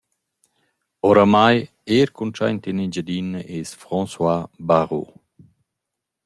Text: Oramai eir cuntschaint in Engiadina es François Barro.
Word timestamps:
Oramai 1.09 1.57
eir 1.97 2.09
cuntschaint 2.17 2.63
in 2.71 2.79
Engiadina 2.85 3.45
es 3.59 3.75
François 3.83 4.43
Barro. 4.71 5.03